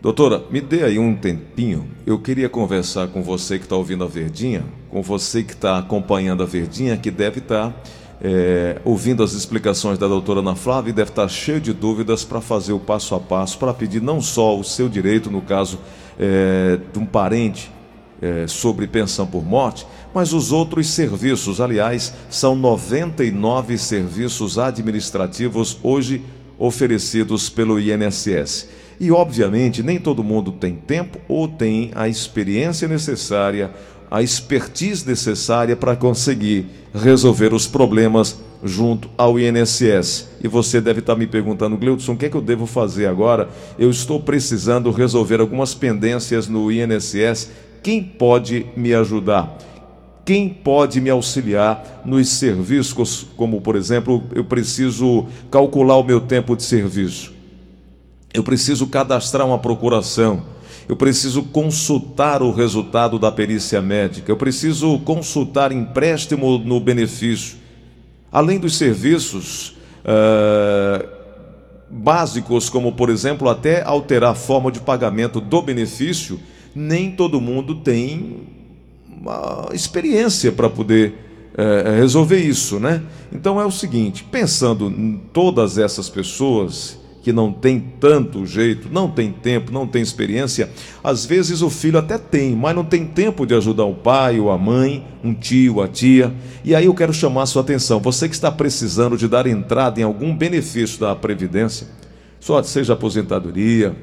Doutora, 0.01 0.43
me 0.51 0.62
dê 0.62 0.85
aí 0.85 0.99
um 0.99 1.15
tempinho. 1.15 1.87
Eu 2.07 2.19
queria 2.19 2.49
conversar 2.49 3.09
com 3.09 3.23
você 3.23 3.59
que 3.59 3.65
está 3.65 3.77
ouvindo 3.77 4.03
a 4.03 4.09
Verdinha, 4.09 4.65
com 4.89 5.03
você 5.03 5.43
que 5.43 5.53
está 5.53 5.77
acompanhando 5.77 6.43
a 6.43 6.47
Verdinha, 6.47 6.97
que 6.97 7.11
deve 7.11 7.41
estar 7.41 7.73
tá, 7.73 7.75
é, 8.23 8.81
ouvindo 8.87 9.23
as 9.23 9.35
explicações 9.35 9.99
da 9.99 10.09
doutora 10.09 10.41
Ana 10.41 10.55
Flávia 10.55 10.93
e 10.93 10.95
deve 10.95 11.11
estar 11.11 11.23
tá 11.23 11.29
cheio 11.29 11.61
de 11.61 11.75
dúvidas 11.75 12.25
para 12.25 12.41
fazer 12.41 12.73
o 12.73 12.81
passo 12.81 13.15
a 13.15 13.21
passo, 13.21 13.59
para 13.59 13.75
pedir 13.75 14.01
não 14.01 14.19
só 14.23 14.59
o 14.59 14.65
seu 14.65 14.89
direito, 14.89 15.31
no 15.31 15.43
caso 15.43 15.79
é, 16.23 16.79
de 16.93 16.99
um 17.00 17.05
parente 17.05 17.69
é, 18.21 18.47
sobre 18.47 18.87
pensão 18.87 19.26
por 19.26 19.45
morte, 19.45 19.85
mas 20.14 20.33
os 20.33 20.52
outros 20.52 20.87
serviços. 20.88 21.61
Aliás, 21.61 22.14
são 22.31 22.55
99 22.55 23.76
serviços 23.76 24.57
administrativos 24.57 25.76
hoje 25.83 26.23
oferecidos 26.57 27.49
pelo 27.49 27.81
INSS. 27.81 28.69
E, 29.00 29.11
obviamente, 29.11 29.83
nem 29.83 29.99
todo 29.99 30.23
mundo 30.23 30.52
tem 30.52 30.76
tempo 30.76 31.19
ou 31.26 31.49
tem 31.49 31.91
a 31.93 32.07
experiência 32.07 32.87
necessária, 32.87 33.73
a 34.09 34.23
expertise 34.23 35.05
necessária 35.05 35.75
para 35.75 35.97
conseguir 35.97 36.67
resolver 36.95 37.52
os 37.52 37.67
problemas 37.67 38.41
junto 38.62 39.09
ao 39.16 39.38
INSS. 39.38 40.28
E 40.42 40.49
você 40.49 40.81
deve 40.81 41.00
estar 41.00 41.16
me 41.16 41.26
perguntando, 41.26 41.76
Gleudson, 41.76 42.12
o 42.12 42.16
que 42.16 42.26
é 42.26 42.28
que 42.28 42.37
eu 42.37 42.42
devo 42.42 42.66
fazer 42.66 43.07
agora? 43.07 43.49
Eu 43.78 43.90
estou 43.90 44.21
precisando 44.21 44.90
resolver 44.90 45.40
algumas 45.40 45.75
pendências 45.75 46.49
no 46.49 46.71
INSS. 46.71 47.50
Quem 47.83 48.02
pode 48.02 48.66
me 48.76 48.95
ajudar? 48.95 49.59
Quem 50.25 50.49
pode 50.49 51.00
me 51.00 51.11
auxiliar 51.11 52.02
nos 52.04 52.28
serviços, 52.28 53.26
como 53.37 53.61
por 53.61 53.75
exemplo, 53.75 54.23
eu 54.35 54.45
preciso 54.45 55.26
calcular 55.50 55.97
o 55.97 56.04
meu 56.04 56.21
tempo 56.21 56.57
de 56.57 56.62
serviço, 56.62 57.33
eu 58.33 58.45
preciso 58.45 58.87
cadastrar 58.87 59.45
uma 59.45 59.59
procuração, 59.59 60.45
eu 60.88 60.95
preciso 60.95 61.42
consultar 61.42 62.40
o 62.40 62.52
resultado 62.52 63.19
da 63.19 63.33
perícia 63.33 63.83
médica, 63.83 64.31
eu 64.31 64.37
preciso 64.37 64.97
consultar 65.00 65.73
empréstimo 65.73 66.57
no 66.57 66.78
benefício, 66.78 67.57
além 68.33 68.59
dos 68.59 68.77
serviços 68.77 69.77
uh, 70.05 71.07
básicos, 71.91 72.71
como 72.71 72.93
por 72.93 73.11
exemplo, 73.11 73.49
até 73.49 73.83
alterar 73.83 74.33
a 74.33 74.35
forma 74.35 74.73
de 74.73 74.81
pagamento 74.81 75.41
do 75.41 75.61
benefício, 75.61 76.41
nem 76.75 77.12
todo 77.12 77.41
mundo 77.41 77.77
tem 77.77 78.49
uma 79.07 79.69
experiência 79.75 80.51
para 80.51 80.71
poder 80.71 81.15
é, 81.57 81.97
resolver 81.99 82.39
isso, 82.39 82.81
né? 82.81 83.03
Então 83.31 83.61
é 83.61 83.67
o 83.67 83.71
seguinte, 83.71 84.25
pensando 84.25 84.89
em 84.89 85.21
todas 85.33 85.77
essas 85.77 86.09
pessoas 86.09 86.99
que 87.23 87.33
não 87.33 87.52
tem 87.52 87.79
tanto 88.00 88.45
jeito, 88.45 88.88
não 88.91 89.09
tem 89.09 89.31
tempo, 89.31 89.73
não 89.73 89.87
tem 89.87 90.02
experiência, 90.02 90.69
às 91.05 91.25
vezes 91.25 91.62
o 91.62 91.71
filho 91.71 91.99
até 91.99 92.19
tem, 92.19 92.57
mas 92.57 92.75
não 92.75 92.85
tem 92.85 93.07
tempo 93.07 93.47
de 93.47 93.55
ajudar 93.55 93.85
o 93.85 93.95
pai 93.95 94.41
ou 94.41 94.50
a 94.50 94.59
mãe, 94.59 95.07
um 95.23 95.33
tio, 95.33 95.81
a 95.81 95.87
tia. 95.87 96.35
E 96.64 96.75
aí 96.75 96.87
eu 96.87 96.95
quero 96.95 97.12
chamar 97.12 97.43
a 97.43 97.47
sua 97.47 97.62
atenção, 97.62 98.00
você 98.00 98.29
que 98.29 98.35
está 98.35 98.50
precisando 98.50 99.17
de 99.17 99.29
dar 99.29 99.47
entrada 99.47 100.00
em 100.00 100.02
algum 100.02 100.37
benefício 100.37 100.99
da 100.99 101.14
previdência, 101.14 101.87
só 102.41 102.61
seja 102.62 102.95
aposentadoria, 102.95 103.95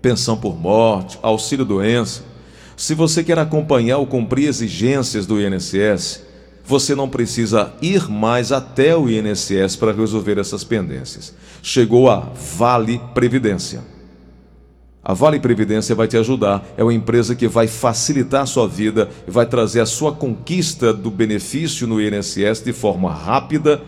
pensão 0.00 0.36
por 0.36 0.58
morte, 0.58 1.16
auxílio 1.22 1.64
doença, 1.64 2.24
se 2.76 2.92
você 2.92 3.22
quer 3.22 3.38
acompanhar 3.38 3.98
ou 3.98 4.06
cumprir 4.06 4.48
exigências 4.48 5.26
do 5.26 5.40
INSS, 5.40 6.24
você 6.72 6.94
não 6.94 7.06
precisa 7.06 7.70
ir 7.82 8.08
mais 8.08 8.50
até 8.50 8.96
o 8.96 9.06
INSS 9.06 9.76
para 9.76 9.92
resolver 9.92 10.38
essas 10.38 10.64
pendências. 10.64 11.34
Chegou 11.62 12.08
a 12.08 12.20
Vale 12.56 12.98
Previdência. 13.12 13.82
A 15.04 15.12
Vale 15.12 15.38
Previdência 15.38 15.94
vai 15.94 16.08
te 16.08 16.16
ajudar, 16.16 16.64
é 16.74 16.82
uma 16.82 16.94
empresa 16.94 17.34
que 17.34 17.46
vai 17.46 17.66
facilitar 17.66 18.44
a 18.44 18.46
sua 18.46 18.66
vida 18.66 19.10
e 19.28 19.30
vai 19.30 19.44
trazer 19.44 19.80
a 19.80 19.86
sua 19.86 20.12
conquista 20.12 20.94
do 20.94 21.10
benefício 21.10 21.86
no 21.86 22.00
INSS 22.00 22.64
de 22.64 22.72
forma 22.72 23.12
rápida, 23.12 23.82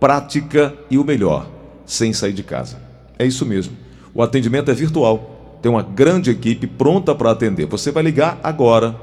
prática 0.00 0.72
e 0.88 0.96
o 0.96 1.04
melhor, 1.04 1.46
sem 1.84 2.14
sair 2.14 2.32
de 2.32 2.42
casa. 2.42 2.80
É 3.18 3.26
isso 3.26 3.44
mesmo. 3.44 3.76
O 4.14 4.22
atendimento 4.22 4.70
é 4.70 4.74
virtual 4.74 5.58
tem 5.60 5.70
uma 5.70 5.82
grande 5.82 6.30
equipe 6.30 6.66
pronta 6.66 7.14
para 7.14 7.30
atender. 7.30 7.66
Você 7.66 7.90
vai 7.90 8.02
ligar 8.02 8.38
agora, 8.42 8.94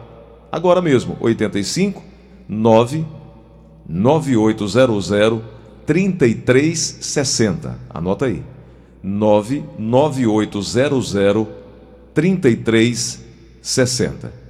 agora 0.51 0.79
mesmo, 0.79 1.17
85 1.19 2.10
9 2.51 3.05
9800 3.87 5.41
3360. 5.85 7.79
Anota 7.89 8.25
aí. 8.25 8.43
99800 9.01 11.47
3360. 12.13 14.41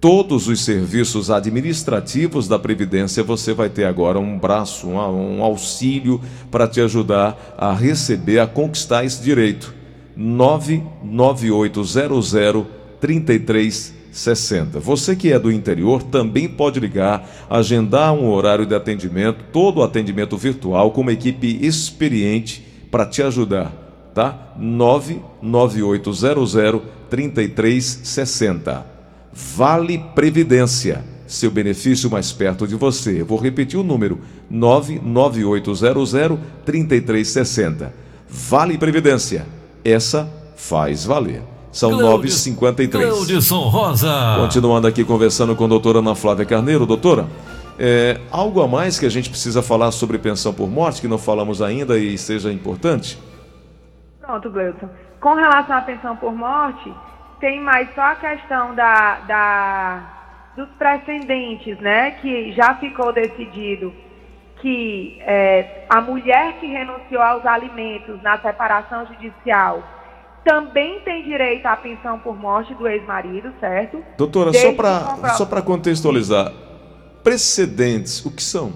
Todos 0.00 0.46
os 0.46 0.64
serviços 0.64 1.32
administrativos 1.32 2.46
da 2.46 2.60
Previdência 2.60 3.24
você 3.24 3.52
vai 3.52 3.68
ter 3.68 3.86
agora 3.86 4.20
um 4.20 4.38
braço, 4.38 4.86
um, 4.86 5.38
um 5.38 5.42
auxílio 5.42 6.20
para 6.48 6.68
te 6.68 6.80
ajudar 6.80 7.56
a 7.58 7.72
receber, 7.72 8.38
a 8.38 8.46
conquistar 8.46 9.04
esse 9.04 9.20
direito. 9.20 9.74
99800 10.16 12.66
3360. 13.00 14.01
Você 14.78 15.16
que 15.16 15.32
é 15.32 15.38
do 15.38 15.50
interior 15.50 16.02
também 16.02 16.46
pode 16.46 16.78
ligar, 16.78 17.26
agendar 17.48 18.12
um 18.12 18.30
horário 18.30 18.66
de 18.66 18.74
atendimento, 18.74 19.46
todo 19.50 19.78
o 19.78 19.82
atendimento 19.82 20.36
virtual 20.36 20.90
com 20.90 21.00
uma 21.00 21.12
equipe 21.12 21.58
experiente 21.66 22.62
para 22.90 23.06
te 23.06 23.22
ajudar, 23.22 23.72
tá? 24.14 24.52
99800 24.58 26.82
3360. 27.08 28.86
Vale 29.32 29.96
Previdência, 30.14 31.02
seu 31.26 31.50
benefício 31.50 32.10
mais 32.10 32.32
perto 32.32 32.66
de 32.66 32.74
você. 32.74 33.22
vou 33.22 33.38
repetir 33.38 33.80
o 33.80 33.82
número: 33.82 34.20
99800 34.50 36.38
3360. 36.66 37.94
Vale 38.28 38.76
Previdência 38.76 39.46
essa 39.84 40.30
faz 40.56 41.04
valer. 41.04 41.51
São 41.72 41.92
9h53. 41.92 42.90
Cleudson 42.90 43.60
Rosa. 43.68 44.36
Continuando 44.38 44.86
aqui 44.86 45.04
conversando 45.04 45.56
com 45.56 45.64
a 45.64 45.68
doutora 45.68 46.00
Ana 46.00 46.14
Flávia 46.14 46.44
Carneiro. 46.44 46.84
Doutora, 46.84 47.26
é, 47.78 48.20
algo 48.30 48.60
a 48.60 48.68
mais 48.68 48.98
que 48.98 49.06
a 49.06 49.10
gente 49.10 49.30
precisa 49.30 49.62
falar 49.62 49.90
sobre 49.90 50.18
pensão 50.18 50.52
por 50.52 50.68
morte, 50.68 51.00
que 51.00 51.08
não 51.08 51.16
falamos 51.16 51.62
ainda 51.62 51.98
e 51.98 52.18
seja 52.18 52.52
importante? 52.52 53.18
Pronto, 54.20 54.50
Gleudson. 54.50 54.88
Com 55.18 55.34
relação 55.34 55.76
à 55.76 55.80
pensão 55.80 56.14
por 56.16 56.34
morte, 56.34 56.92
tem 57.40 57.58
mais 57.58 57.88
só 57.94 58.02
a 58.02 58.16
questão 58.16 58.74
da, 58.74 59.20
da, 59.20 60.02
dos 60.54 60.68
precedentes, 60.78 61.78
né? 61.80 62.10
Que 62.20 62.52
já 62.52 62.74
ficou 62.74 63.14
decidido 63.14 63.94
que 64.60 65.18
é, 65.22 65.86
a 65.88 66.02
mulher 66.02 66.60
que 66.60 66.66
renunciou 66.66 67.22
aos 67.22 67.46
alimentos 67.46 68.22
na 68.22 68.38
separação 68.38 69.06
judicial 69.06 69.82
também 70.44 71.00
tem 71.00 71.22
direito 71.22 71.66
à 71.66 71.76
pensão 71.76 72.18
por 72.18 72.36
morte 72.36 72.74
do 72.74 72.86
ex-marido, 72.88 73.52
certo? 73.60 74.02
Doutora, 74.16 74.50
Desde 74.50 74.68
só 74.68 74.74
para 74.74 75.28
só 75.34 75.62
contextualizar, 75.62 76.52
precedentes, 77.22 78.24
o 78.24 78.34
que 78.34 78.42
são? 78.42 78.72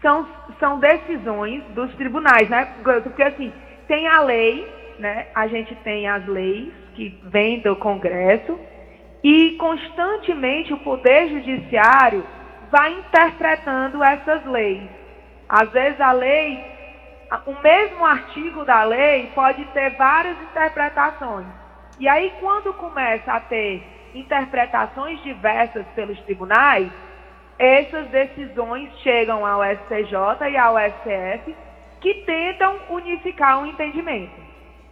são, 0.00 0.26
são 0.58 0.78
decisões 0.78 1.62
dos 1.74 1.92
tribunais, 1.94 2.48
né? 2.48 2.68
Porque 3.02 3.22
assim, 3.22 3.52
tem 3.86 4.06
a 4.06 4.20
lei, 4.20 4.66
né? 4.98 5.26
A 5.34 5.46
gente 5.48 5.74
tem 5.76 6.08
as 6.08 6.26
leis 6.26 6.72
que 6.94 7.18
vêm 7.24 7.60
do 7.60 7.76
Congresso 7.76 8.58
e 9.22 9.52
constantemente 9.52 10.72
o 10.72 10.78
Poder 10.78 11.28
Judiciário 11.28 12.24
vai 12.70 12.92
interpretando 12.98 14.02
essas 14.02 14.44
leis. 14.46 14.88
Às 15.48 15.70
vezes 15.70 16.00
a 16.00 16.12
lei, 16.12 16.62
o 17.46 17.62
mesmo 17.62 18.04
artigo 18.04 18.64
da 18.64 18.84
lei 18.84 19.30
pode 19.34 19.64
ter 19.66 19.90
várias 19.90 20.40
interpretações. 20.42 21.46
E 21.98 22.08
aí 22.08 22.32
quando 22.40 22.72
começa 22.74 23.32
a 23.32 23.40
ter 23.40 23.82
interpretações 24.14 25.22
diversas 25.22 25.86
pelos 25.94 26.18
tribunais, 26.22 26.90
essas 27.58 28.06
decisões 28.08 28.90
chegam 29.02 29.44
ao 29.44 29.62
STJ 29.64 30.48
e 30.50 30.56
ao 30.56 30.76
STF 30.78 31.54
que 32.00 32.14
tentam 32.24 32.78
unificar 32.90 33.62
o 33.62 33.66
entendimento, 33.66 34.40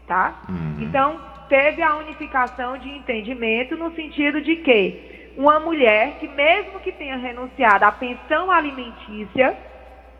tá? 0.06 0.42
Uhum. 0.48 0.78
Então, 0.80 1.20
teve 1.48 1.80
a 1.80 1.94
unificação 1.96 2.76
de 2.76 2.88
entendimento 2.88 3.76
no 3.76 3.94
sentido 3.94 4.40
de 4.40 4.56
que 4.56 5.32
uma 5.36 5.60
mulher 5.60 6.16
que 6.18 6.26
mesmo 6.26 6.80
que 6.80 6.90
tenha 6.90 7.16
renunciado 7.16 7.84
à 7.84 7.92
pensão 7.92 8.50
alimentícia, 8.50 9.56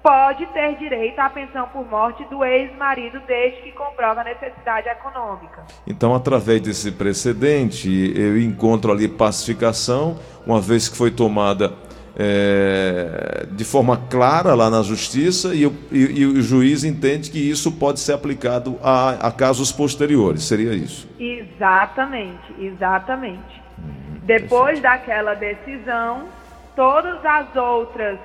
pode 0.07 0.47
ter 0.47 0.77
direito 0.77 1.19
à 1.19 1.29
pensão 1.29 1.67
por 1.73 1.85
morte 1.85 2.25
do 2.27 2.45
ex-marido 2.45 3.21
desde 3.27 3.61
que 3.63 3.73
comprova 3.73 4.21
a 4.21 4.25
necessidade 4.25 4.89
econômica. 4.89 5.65
Então, 5.85 6.15
através 6.15 6.61
desse 6.61 6.93
precedente, 6.93 8.13
eu 8.15 8.41
encontro 8.41 8.93
ali 8.93 9.09
pacificação, 9.09 10.17
uma 10.47 10.61
vez 10.61 10.89
que 10.89 10.97
foi 10.97 11.11
tomada 11.11 11.73
é, 12.17 13.49
de 13.51 13.65
forma 13.65 13.97
clara 14.09 14.55
lá 14.55 14.71
na 14.71 14.81
justiça 14.81 15.53
e, 15.53 15.65
e, 15.91 16.21
e, 16.21 16.25
o 16.25 16.41
juiz 16.41 16.85
entende 16.85 17.29
que 17.29 17.41
isso 17.41 17.73
pode 17.73 17.99
ser 17.99 18.13
aplicado 18.13 18.79
a, 18.85 19.27
a 19.27 19.33
casos 19.33 19.73
posteriores. 19.73 20.45
Seria 20.45 20.73
isso? 20.73 21.11
Exatamente, 21.19 22.55
exatamente. 22.61 23.61
Hum, 23.77 24.21
Depois 24.23 24.81
daquela 24.81 25.35
decisão, 25.35 26.29
todas 26.77 27.25
as 27.25 27.57
outras 27.57 28.21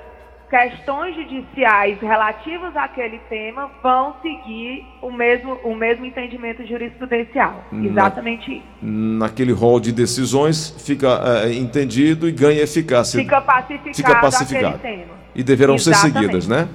questões 0.52 1.16
judiciais 1.16 1.98
relativas 2.02 2.76
àquele 2.76 3.20
tema 3.30 3.72
vão 3.82 4.14
seguir 4.22 4.86
o 5.02 5.10
mesmo, 5.10 5.54
o 5.64 5.74
mesmo 5.74 6.06
entendimento 6.06 6.68
jurisprudencial. 6.68 7.64
Exatamente 7.72 8.58
isso. 8.58 8.64
Naquele 8.82 9.54
rol 9.54 9.80
de 9.80 9.94
decisões 9.94 10.76
fica 10.78 11.22
é, 11.46 11.54
entendido 11.54 12.28
e 12.28 12.34
ganha 12.34 12.62
eficácia. 12.62 13.18
Fica 13.18 13.40
pacificado, 13.40 13.96
fica 13.96 14.16
pacificado. 14.16 14.80
tema. 14.80 15.22
E 15.34 15.42
deverão 15.42 15.76
Exatamente. 15.76 16.14
ser 16.14 16.20
seguidas, 16.20 16.48
né? 16.50 16.68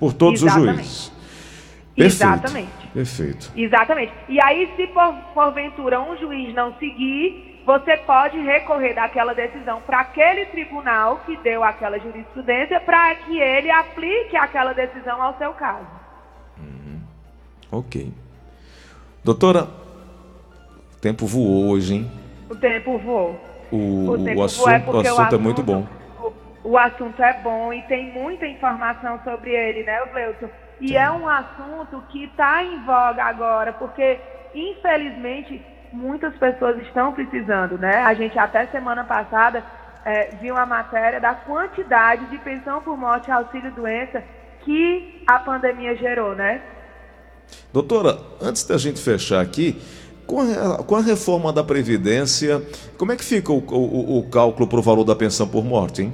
Por 0.00 0.14
todos 0.14 0.42
Exatamente. 0.42 0.70
os 0.70 0.76
juízes. 0.76 1.12
Perfeito. 1.94 2.14
Exatamente. 2.14 2.77
Perfeito. 2.92 3.52
Exatamente. 3.56 4.12
E 4.28 4.40
aí, 4.42 4.72
se 4.76 4.86
por, 4.88 5.14
porventura 5.34 6.00
um 6.00 6.16
juiz 6.16 6.54
não 6.54 6.74
seguir, 6.78 7.62
você 7.68 7.98
pode 7.98 8.38
recorrer 8.40 8.94
daquela 8.94 9.34
decisão 9.34 9.82
para 9.82 10.00
aquele 10.00 10.46
tribunal 10.46 11.20
que 11.26 11.36
deu 11.38 11.62
aquela 11.62 11.98
jurisprudência 11.98 12.80
para 12.80 13.14
que 13.16 13.38
ele 13.38 13.70
aplique 13.70 14.36
aquela 14.36 14.72
decisão 14.72 15.22
ao 15.22 15.36
seu 15.36 15.52
caso. 15.52 15.86
Uhum. 16.58 17.00
Ok. 17.70 18.10
Doutora, 19.22 19.64
o 20.96 21.00
tempo 21.00 21.26
voou 21.26 21.68
hoje, 21.68 21.96
hein? 21.96 22.10
O 22.48 22.56
tempo 22.56 22.96
voou. 22.98 23.38
O, 23.70 24.12
o, 24.12 24.24
tempo 24.24 24.40
o 24.40 24.44
assunto, 24.44 24.70
é, 24.70 24.78
o 24.78 24.98
assunto, 25.00 25.34
é 25.34 25.38
muito 25.38 25.62
bom. 25.62 25.86
O, 26.64 26.70
o, 26.70 26.78
assunto 26.78 27.22
é 27.22 27.34
bom 27.42 27.70
e 27.70 27.82
tem 27.82 28.10
muita 28.12 28.46
informação 28.46 29.20
sobre 29.24 29.50
ele, 29.50 29.82
né, 29.82 30.00
Gleuton? 30.10 30.48
E 30.80 30.96
é 30.96 31.10
um 31.10 31.28
assunto 31.28 32.02
que 32.10 32.24
está 32.24 32.62
em 32.62 32.84
voga 32.84 33.24
agora, 33.24 33.72
porque, 33.72 34.20
infelizmente, 34.54 35.60
muitas 35.92 36.34
pessoas 36.36 36.80
estão 36.82 37.12
precisando, 37.12 37.76
né? 37.78 37.96
A 37.98 38.14
gente 38.14 38.38
até 38.38 38.66
semana 38.66 39.04
passada 39.04 39.64
é, 40.04 40.36
viu 40.40 40.56
a 40.56 40.64
matéria 40.64 41.20
da 41.20 41.34
quantidade 41.34 42.26
de 42.26 42.38
pensão 42.38 42.80
por 42.80 42.96
morte 42.96 43.28
e 43.28 43.32
auxílio 43.32 43.72
doença 43.72 44.22
que 44.64 45.22
a 45.26 45.38
pandemia 45.38 45.96
gerou, 45.96 46.34
né? 46.34 46.62
Doutora, 47.72 48.18
antes 48.40 48.64
da 48.64 48.76
gente 48.76 49.00
fechar 49.00 49.40
aqui, 49.40 49.80
com 50.26 50.40
a, 50.40 50.84
com 50.84 50.96
a 50.96 51.00
reforma 51.00 51.52
da 51.52 51.64
Previdência, 51.64 52.62
como 52.98 53.10
é 53.12 53.16
que 53.16 53.24
fica 53.24 53.50
o, 53.50 53.58
o, 53.58 54.18
o 54.18 54.28
cálculo 54.28 54.68
para 54.68 54.78
o 54.78 54.82
valor 54.82 55.04
da 55.04 55.16
pensão 55.16 55.48
por 55.48 55.64
morte, 55.64 56.02
hein? 56.02 56.12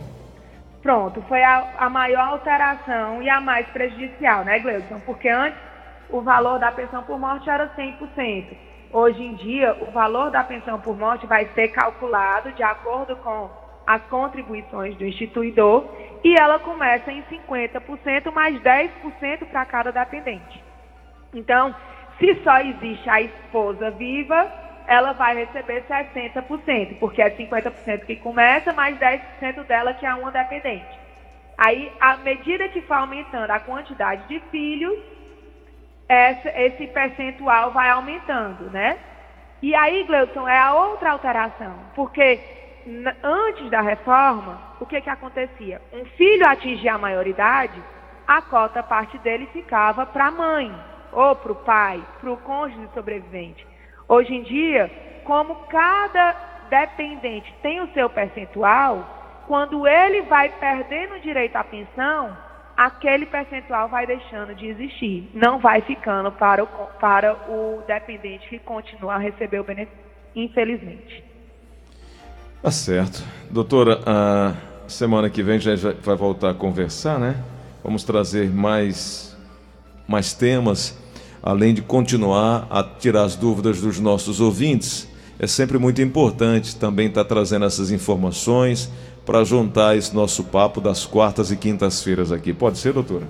Pronto, 0.84 1.22
foi 1.22 1.42
a, 1.42 1.66
a 1.78 1.88
maior 1.88 2.28
alteração 2.28 3.22
e 3.22 3.30
a 3.30 3.40
mais 3.40 3.66
prejudicial, 3.68 4.44
né, 4.44 4.58
Gleison? 4.58 5.00
Porque 5.00 5.30
antes 5.30 5.58
o 6.10 6.20
valor 6.20 6.58
da 6.58 6.70
pensão 6.70 7.02
por 7.04 7.18
morte 7.18 7.48
era 7.48 7.74
100%. 7.74 8.54
Hoje 8.92 9.22
em 9.24 9.34
dia, 9.34 9.74
o 9.80 9.90
valor 9.92 10.30
da 10.30 10.44
pensão 10.44 10.78
por 10.78 10.94
morte 10.94 11.26
vai 11.26 11.46
ser 11.54 11.68
calculado 11.68 12.52
de 12.52 12.62
acordo 12.62 13.16
com 13.16 13.50
as 13.86 14.02
contribuições 14.10 14.94
do 14.98 15.06
instituidor 15.06 15.88
e 16.22 16.34
ela 16.38 16.58
começa 16.58 17.10
em 17.10 17.22
50% 17.22 18.30
mais 18.30 18.60
10% 18.60 19.46
para 19.50 19.64
cada 19.64 19.90
dependente. 19.90 20.62
Então, 21.32 21.74
se 22.18 22.34
só 22.44 22.58
existe 22.58 23.08
a 23.08 23.22
esposa 23.22 23.90
viva, 23.90 24.52
ela 24.86 25.12
vai 25.12 25.34
receber 25.36 25.84
60%, 25.84 26.98
porque 26.98 27.22
é 27.22 27.30
50% 27.30 28.04
que 28.04 28.16
começa 28.16 28.72
mais 28.72 28.98
10% 28.98 29.64
dela 29.64 29.94
que 29.94 30.04
é 30.04 30.14
uma 30.14 30.30
dependente. 30.30 30.98
Aí, 31.56 31.90
à 32.00 32.16
medida 32.16 32.68
que 32.68 32.82
for 32.82 32.94
aumentando 32.94 33.50
a 33.50 33.60
quantidade 33.60 34.26
de 34.28 34.40
filhos, 34.50 34.98
esse, 36.08 36.48
esse 36.48 36.86
percentual 36.88 37.70
vai 37.70 37.90
aumentando, 37.90 38.70
né? 38.70 38.98
E 39.62 39.74
aí, 39.74 40.04
Gleuton, 40.04 40.46
é 40.48 40.58
a 40.58 40.74
outra 40.74 41.12
alteração, 41.12 41.74
porque 41.94 42.40
antes 43.22 43.70
da 43.70 43.80
reforma, 43.80 44.60
o 44.80 44.86
que, 44.86 45.00
que 45.00 45.08
acontecia? 45.08 45.80
Um 45.92 46.04
filho 46.04 46.46
atingia 46.46 46.94
a 46.94 46.98
maioridade, 46.98 47.82
a 48.26 48.42
cota 48.42 48.82
parte 48.82 49.16
dele 49.18 49.48
ficava 49.52 50.04
para 50.04 50.26
a 50.26 50.30
mãe, 50.30 50.74
ou 51.12 51.34
para 51.36 51.52
o 51.52 51.56
pai, 51.56 52.02
para 52.20 52.30
o 52.30 52.36
cônjuge 52.36 52.88
sobrevivente. 52.92 53.66
Hoje 54.08 54.34
em 54.34 54.42
dia, 54.42 54.90
como 55.24 55.54
cada 55.68 56.36
dependente 56.68 57.52
tem 57.62 57.80
o 57.80 57.92
seu 57.94 58.08
percentual, 58.10 59.42
quando 59.46 59.86
ele 59.86 60.22
vai 60.22 60.48
perdendo 60.48 61.14
o 61.14 61.20
direito 61.20 61.56
à 61.56 61.64
pensão, 61.64 62.36
aquele 62.76 63.26
percentual 63.26 63.88
vai 63.88 64.06
deixando 64.06 64.54
de 64.54 64.66
existir, 64.66 65.30
não 65.34 65.58
vai 65.58 65.80
ficando 65.82 66.32
para 66.32 66.64
o, 66.64 66.66
para 67.00 67.34
o 67.48 67.82
dependente 67.86 68.48
que 68.48 68.58
continua 68.58 69.14
a 69.14 69.18
receber 69.18 69.60
o 69.60 69.64
benefício, 69.64 69.98
infelizmente. 70.34 71.24
Tá 72.62 72.70
certo. 72.70 73.22
Doutora, 73.50 74.00
a 74.06 74.54
semana 74.88 75.28
que 75.28 75.42
vem 75.42 75.60
já 75.60 75.72
vai 76.00 76.16
voltar 76.16 76.50
a 76.50 76.54
conversar, 76.54 77.18
né? 77.18 77.36
Vamos 77.82 78.02
trazer 78.04 78.50
mais, 78.50 79.36
mais 80.08 80.32
temas, 80.32 80.98
além 81.44 81.74
de 81.74 81.82
continuar 81.82 82.66
a 82.70 82.82
tirar 82.82 83.24
as 83.24 83.36
dúvidas 83.36 83.78
dos 83.82 84.00
nossos 84.00 84.40
ouvintes. 84.40 85.06
É 85.38 85.46
sempre 85.46 85.78
muito 85.78 86.00
importante 86.00 86.74
também 86.74 87.08
estar 87.08 87.24
trazendo 87.24 87.66
essas 87.66 87.90
informações, 87.90 88.90
para 89.26 89.42
juntar 89.44 89.96
esse 89.96 90.14
nosso 90.14 90.44
papo 90.44 90.80
das 90.80 91.06
quartas 91.06 91.50
e 91.50 91.56
quintas-feiras 91.56 92.30
aqui. 92.30 92.52
Pode 92.52 92.78
ser, 92.78 92.92
doutora? 92.92 93.26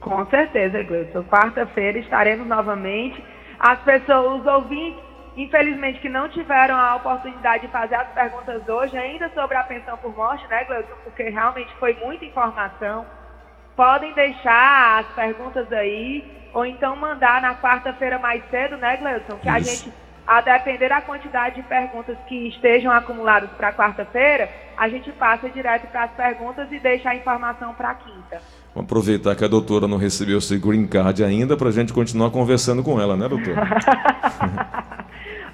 Com 0.00 0.24
certeza, 0.26 0.82
Gleison. 0.82 1.22
Quarta-feira 1.24 1.98
estaremos 1.98 2.46
novamente. 2.46 3.22
As 3.58 3.78
pessoas, 3.80 4.40
os 4.40 4.46
ouvintes, 4.46 4.98
infelizmente, 5.36 6.00
que 6.00 6.08
não 6.08 6.28
tiveram 6.30 6.74
a 6.74 6.96
oportunidade 6.96 7.66
de 7.66 7.72
fazer 7.72 7.96
as 7.96 8.08
perguntas 8.08 8.66
hoje, 8.66 8.96
ainda 8.96 9.30
sobre 9.34 9.56
a 9.56 9.62
pensão 9.64 9.96
por 9.98 10.16
morte, 10.16 10.46
né, 10.48 10.64
Gleison? 10.64 10.94
Porque 11.04 11.24
realmente 11.24 11.70
foi 11.78 11.94
muita 12.02 12.24
informação. 12.24 13.04
Podem 13.80 14.12
deixar 14.12 15.00
as 15.00 15.06
perguntas 15.14 15.72
aí, 15.72 16.22
ou 16.52 16.66
então 16.66 16.94
mandar 16.96 17.40
na 17.40 17.54
quarta-feira 17.54 18.18
mais 18.18 18.42
cedo, 18.50 18.76
né, 18.76 18.98
Gleison? 18.98 19.38
Que 19.40 19.48
Isso. 19.48 19.56
a 19.56 19.58
gente 19.58 19.92
a 20.26 20.42
depender 20.42 20.90
da 20.90 21.00
quantidade 21.00 21.54
de 21.54 21.62
perguntas 21.62 22.14
que 22.28 22.48
estejam 22.48 22.92
acumuladas 22.92 23.48
para 23.56 23.72
quarta-feira, 23.72 24.50
a 24.76 24.86
gente 24.86 25.10
passa 25.12 25.48
direto 25.48 25.86
para 25.86 26.04
as 26.04 26.10
perguntas 26.10 26.70
e 26.70 26.78
deixa 26.78 27.08
a 27.08 27.16
informação 27.16 27.72
para 27.72 27.94
quinta. 27.94 28.42
Vamos 28.74 28.86
aproveitar 28.86 29.34
que 29.34 29.46
a 29.46 29.48
doutora 29.48 29.88
não 29.88 29.96
recebeu 29.96 30.42
seu 30.42 30.60
green 30.60 30.86
card 30.86 31.24
ainda 31.24 31.56
para 31.56 31.70
a 31.70 31.72
gente 31.72 31.90
continuar 31.90 32.28
conversando 32.30 32.82
com 32.82 33.00
ela, 33.00 33.16
né, 33.16 33.26
doutora? 33.30 33.62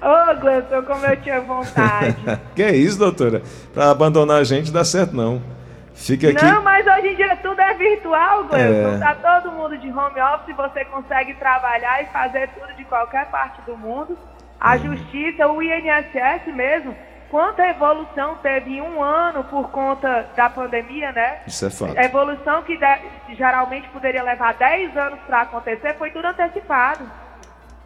Ô, 0.03 0.31
oh, 0.31 0.39
Gleison, 0.41 0.83
como 0.83 1.05
eu 1.05 1.21
tinha 1.21 1.39
vontade. 1.39 2.17
que 2.53 2.61
é 2.61 2.75
isso, 2.75 2.99
doutora? 2.99 3.41
Para 3.73 3.89
abandonar 3.89 4.41
a 4.41 4.43
gente 4.43 4.69
dá 4.69 4.83
certo, 4.83 5.15
não. 5.15 5.41
Fica 5.97 6.29
aqui. 6.29 6.45
Não, 6.45 6.61
mas 6.61 6.85
hoje 6.85 7.07
em 7.07 7.15
dia 7.15 7.35
tudo 7.37 7.59
é 7.59 7.73
virtual, 7.73 8.45
Gleison. 8.45 8.95
É... 8.95 8.99
Tá 8.99 9.15
todo 9.15 9.51
mundo 9.51 9.77
de 9.77 9.89
home 9.91 10.21
office, 10.21 10.55
você 10.55 10.85
consegue 10.85 11.33
trabalhar 11.33 12.03
e 12.03 12.05
fazer 12.07 12.49
tudo 12.49 12.73
de 12.75 12.85
qualquer 12.85 13.25
parte 13.29 13.61
do 13.63 13.75
mundo. 13.75 14.17
A 14.59 14.77
justiça, 14.77 15.47
o 15.47 15.61
INSS 15.61 16.47
mesmo, 16.53 16.95
Quanta 17.29 17.67
evolução 17.67 18.35
teve 18.41 18.77
em 18.77 18.81
um 18.81 19.03
ano 19.03 19.43
por 19.43 19.69
conta 19.69 20.29
da 20.35 20.49
pandemia, 20.49 21.11
né? 21.11 21.39
Isso 21.45 21.65
é 21.65 21.69
fato. 21.69 21.97
A 21.97 22.05
evolução 22.05 22.63
que 22.63 22.79
geralmente 23.35 23.89
poderia 23.89 24.23
levar 24.23 24.53
10 24.53 24.95
anos 24.95 25.19
para 25.27 25.41
acontecer 25.41 25.93
foi 25.95 26.09
tudo 26.11 26.25
antecipado. 26.25 27.03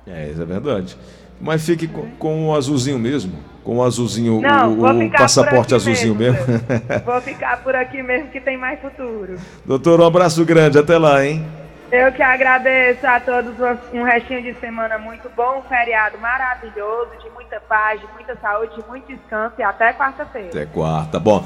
É, 0.05 0.27
isso 0.27 0.41
é 0.41 0.45
verdade. 0.45 0.95
Mas 1.41 1.65
fique 1.65 1.87
com, 1.87 2.09
com 2.11 2.49
o 2.49 2.55
azulzinho 2.55 2.99
mesmo. 2.99 3.33
Com 3.63 3.77
o 3.77 3.83
azulzinho, 3.83 4.41
Não, 4.41 4.73
o, 4.73 5.05
o 5.05 5.11
passaporte 5.11 5.75
azulzinho 5.75 6.15
mesmo. 6.15 6.39
mesmo. 6.47 6.65
vou 7.05 7.21
ficar 7.21 7.61
por 7.61 7.75
aqui 7.75 8.01
mesmo 8.01 8.29
que 8.29 8.39
tem 8.39 8.57
mais 8.57 8.79
futuro. 8.79 9.35
Doutor, 9.65 10.01
um 10.01 10.05
abraço 10.05 10.43
grande. 10.45 10.79
Até 10.79 10.97
lá, 10.97 11.23
hein? 11.23 11.45
Eu 11.91 12.09
que 12.13 12.23
agradeço 12.23 13.05
a 13.05 13.19
todos 13.19 13.53
um 13.93 14.03
restinho 14.03 14.41
de 14.41 14.53
semana 14.61 14.97
muito 14.97 15.29
bom, 15.35 15.59
um 15.59 15.61
feriado 15.63 16.17
maravilhoso, 16.19 17.11
de 17.21 17.29
muita 17.31 17.59
paz, 17.59 17.99
de 17.99 18.07
muita 18.13 18.33
saúde, 18.37 18.75
de 18.75 18.87
muito 18.87 19.07
descanso 19.07 19.55
e 19.59 19.63
até 19.63 19.91
quarta-feira. 19.91 20.47
Até 20.47 20.65
quarta. 20.67 21.19
Bom, 21.19 21.45